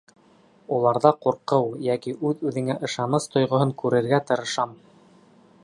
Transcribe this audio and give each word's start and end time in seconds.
Уларҙа 0.77 1.11
ҡурҡыу 1.25 1.67
йәки 1.89 2.15
үҙ-үҙеңә 2.29 2.77
ышаныс 2.89 3.29
тойғоһон 3.35 3.75
күрергә 3.83 4.21
тырышам. 4.31 4.75